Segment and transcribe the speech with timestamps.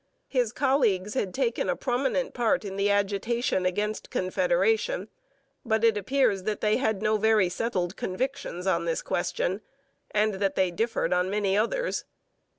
[0.27, 5.09] His colleagues had taken a prominent part in the agitation against Confederation,
[5.63, 9.61] but it appears that they had no very settled convictions on this question,
[10.09, 12.03] and that they differed on many others.